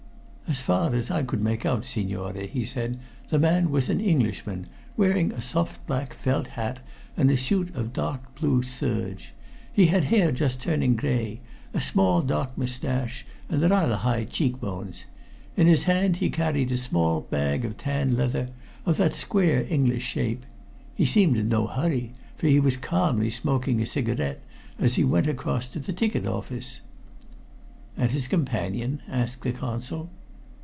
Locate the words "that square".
18.97-19.65